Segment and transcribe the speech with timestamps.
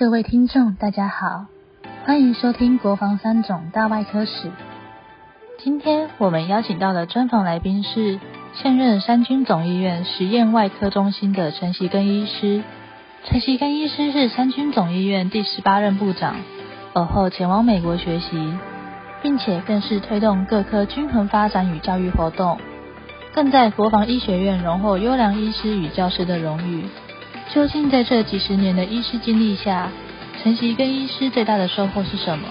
[0.00, 1.44] 各位听众，大家好，
[2.06, 4.48] 欢迎收听《国防三种大外科史》。
[5.62, 8.18] 今天我们邀请到的专访来宾是
[8.54, 12.62] 现任三军总医院实验外科中心的陈习根医师。
[13.26, 16.36] 陈习根医师是三军总医院第十八任部长，
[16.94, 18.54] 尔后前往美国学习，
[19.20, 22.58] 并且更是推动各科均衡发展与教育活动，
[23.34, 26.86] 更在国防医学院荣获优良医师与教师的荣誉。
[27.52, 29.90] 究竟在这几十年的医师经历下，
[30.40, 32.48] 陈习根医师最大的收获是什么？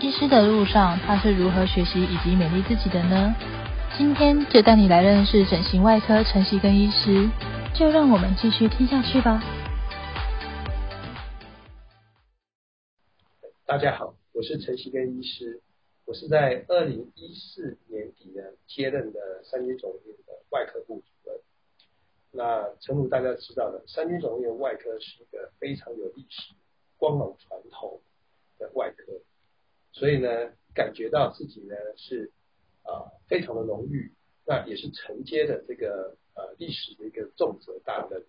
[0.00, 3.34] 医师的路上，他是如何学习以及勉励自己的呢？
[3.98, 7.28] 今天就带你来认识整形外科陈习根医师，
[7.74, 9.42] 就让我们继续听下去吧。
[13.66, 15.60] 大家好，我是陈习根医师，
[16.06, 21.36] 我是在二零一四年底呢接任的三军总院的外科部主任。
[22.34, 26.54] 那陈如大家知道的，三军总院外科是一个非常有历史、
[26.96, 28.00] 光芒传统
[28.58, 29.20] 的外科，
[29.92, 30.28] 所以呢，
[30.74, 32.32] 感觉到自己呢是
[32.84, 34.14] 啊非常的荣誉，
[34.46, 38.24] 那也是承接的这个呃历史的一个重责大任。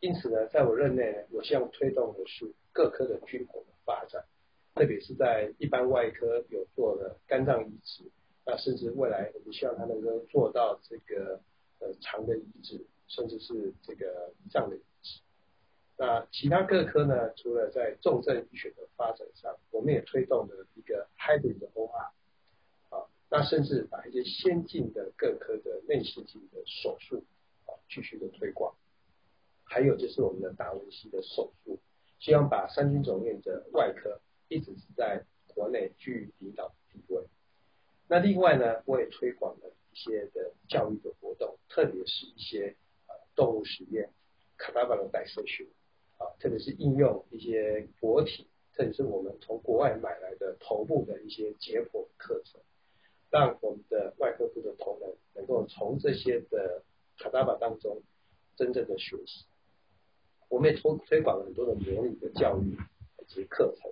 [0.00, 4.24] 因此呢，在我任内呢，我希望推动的是各科的均衡的发展，
[4.74, 8.02] 特别是在一般外科有做了肝脏移植，
[8.44, 11.40] 那甚至未来我们希望它能够做到这个
[11.78, 12.84] 呃肠的移植。
[13.14, 15.20] 甚至是这个胰脏的移植。
[15.98, 17.30] 那其他各科呢？
[17.36, 22.10] 除了在重症医学的发展上，我们也推动了一个 hybrid 的 OR
[22.88, 27.22] 啊，那甚至把一些先进的各科的内视镜的手术
[27.66, 28.74] 啊继续的推广。
[29.64, 31.78] 还有就是我们的达文西的手术，
[32.18, 37.22] 希望把三军总院的外科一直是在国内居领导地位。
[38.08, 42.74] 那另外呢，我也推广了一些的教育的活动，特别是一些。
[43.34, 44.10] 动物实验，
[44.56, 45.66] 卡达巴的代色学
[46.18, 52.60] 啊，特别是应用一些活体，特别是我们从国外买来的头部的一些解剖课程，
[53.30, 56.82] 让我们的外科部的同仁能够从这些的
[57.18, 58.02] 卡达巴当中
[58.56, 59.46] 真正的学习。
[60.48, 62.76] 我们也推推广了很多的模拟的教育
[63.18, 63.90] 以及课程。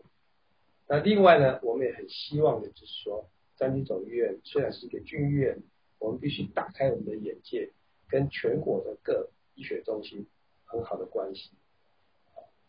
[0.87, 5.62] 那另外呢，我们也很希望的就是说，三军总医院虽然是一个军医院，
[5.99, 7.71] 我们必须打开我们的眼界。
[8.10, 10.26] 跟全国的各医学中心
[10.65, 11.50] 很好的关系，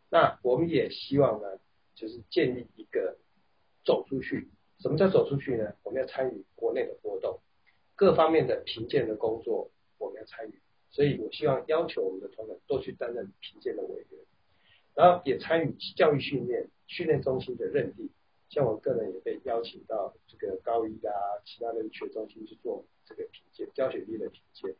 [0.10, 1.60] 那我们也希望呢，
[1.96, 3.18] 就是建立一个
[3.84, 4.50] 走出去。
[4.80, 5.76] 什么叫走出去呢？
[5.84, 7.40] 我们要参与国内的活动，
[7.96, 10.60] 各方面的评鉴的工作我们要参与。
[10.90, 14.20] 所以我希望要求我们的同仁多去担任评鉴的委员，
[14.94, 18.10] 然后也参与教育训练训练中心的认定。
[18.50, 21.14] 像我个人也被邀请到这个高一啊，
[21.46, 24.76] 其他的医学中心去做这个评鉴教学力的评鉴。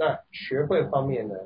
[0.00, 1.36] 那学会方面呢，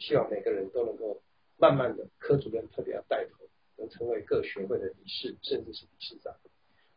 [0.00, 1.22] 希望每个人都能够
[1.56, 6.34] 慢慢的，科主任特别要带头，能成为各学会的理事，甚至是理事长。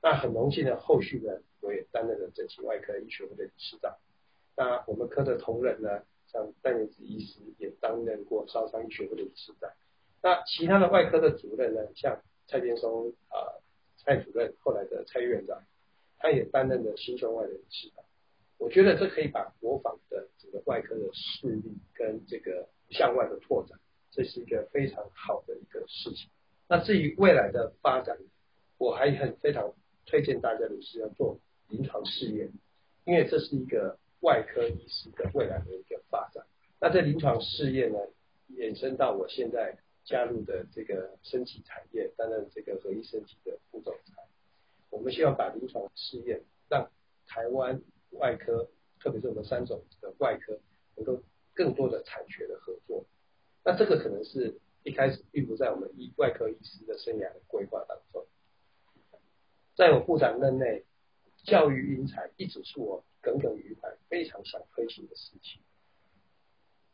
[0.02, 1.32] 那很荣幸的，后续呢，
[1.62, 3.96] 我也担任了整形外科医学会的理事长。
[4.58, 9.72] 那我们科的同仁呢，像戴元子医师也担任过烧伤医学会的理事长。
[10.24, 13.62] 那其他的外科的主任呢，像蔡天松啊，
[13.98, 15.62] 蔡主任，后来的蔡院长，
[16.18, 18.04] 他也担任了心胸外的理事长。
[18.58, 19.93] 我觉得这可以把国防
[20.74, 23.80] 外科的势力跟这个向外的拓展，
[24.10, 26.32] 这是一个非常好的一个事情。
[26.68, 28.18] 那至于未来的发展，
[28.80, 29.76] 我还很非常
[30.08, 32.52] 推荐大家的是要做临床试验，
[33.06, 36.44] 因为这是一个外科医师的未来的一个发展。
[36.82, 38.00] 那这临床试验呢，
[38.58, 44.24] 衍生到我现在加入的这个升级产业，担任这个合一升级的副总裁。
[44.90, 46.90] 我们希望把临床试验让
[47.28, 47.80] 台湾。
[48.20, 48.70] 外科，
[49.04, 50.58] 特别是我们三种的外科，
[50.96, 51.22] 能够
[51.54, 53.06] 更多的产学的合作。
[53.66, 58.26] 那这个可能是一开始并不在我们医外科医师的生涯的规划当中。
[59.76, 60.86] 在我部长任内，
[61.44, 65.62] 教育英才一直是我耿耿于怀、非常想推行的事情。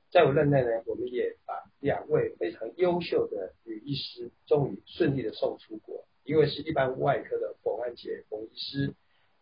[0.09, 8.95] 在我任内呢，我们也把两位非常优秀的女医师终于顺利的送出国，一位是一般外科的冯安杰冯医师。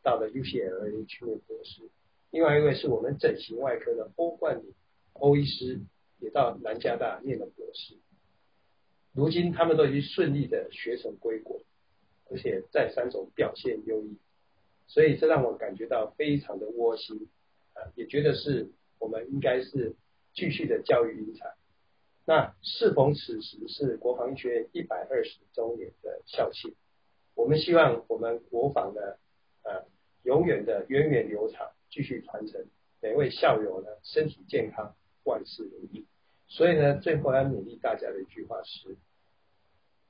[0.03, 1.81] 到了 UCLA 去念博士，
[2.31, 4.73] 另外一位是我们整形外科的欧冠礼
[5.13, 5.79] 欧医师，
[6.19, 7.95] 也到南加大念了博士。
[9.13, 11.61] 如今他们都已经顺利的学成归国，
[12.29, 14.17] 而且在三种表现优异，
[14.87, 17.27] 所以这让我感觉到非常的窝心
[17.73, 18.69] 啊，也觉得是
[18.99, 19.95] 我们应该是
[20.33, 21.55] 继续的教育英才。
[22.25, 26.75] 那适逢此时是国防学院一百二十周年的校庆，
[27.35, 29.01] 我们希望我们国防呢，
[29.63, 29.85] 呃。
[30.23, 32.65] 永远的源远流长，继续传承。
[33.01, 36.05] 每位校友呢，身体健康，万事如意。
[36.47, 38.97] 所以呢，最后要勉励大家的一句话是：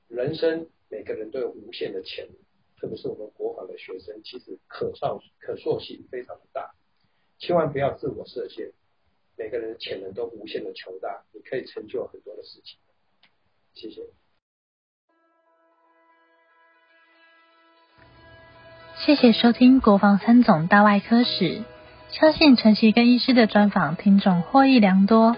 [0.08, 2.36] 人生每个人都有无限的潜能，
[2.80, 6.74] 特别是我们国防的学生，其实可造可塑性非常的大，
[7.38, 8.72] 千万不要自我设限，
[9.36, 12.78] 每个人的潜能都无限的强大，你可以成就很多的事情。
[13.74, 14.08] 谢谢。
[19.06, 21.62] 谢谢收听国防三总大外科史，
[22.10, 25.36] 相信陈其根医师的专访，听众获益良多。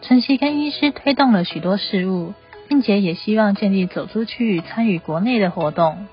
[0.00, 2.34] 陈其根医师推动了许多事务，
[2.68, 6.06] 并且也希望建立走出去参与国内的活动。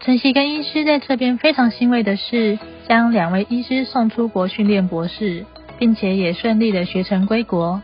[0.00, 2.58] 陈其根医师在这边非常欣慰的是，
[2.88, 5.44] 将两位医师送出国训练博士，
[5.78, 7.82] 并且也顺利的学成归国，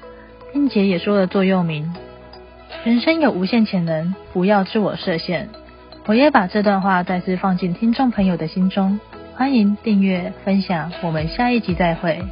[0.55, 1.93] 并且也说了座右铭：
[2.83, 5.51] 人生有无限潜能，不要自我设限。
[6.07, 9.01] 我也把这段话再次放进听众朋友的心中，
[9.35, 12.23] 欢迎订阅分享，我们下一集再会。